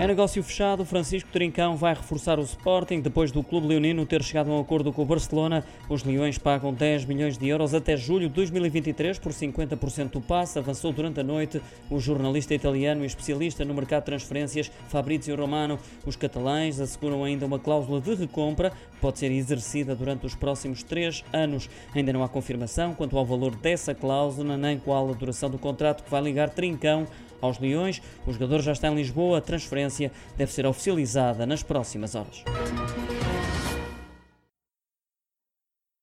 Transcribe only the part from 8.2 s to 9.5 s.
de 2023 por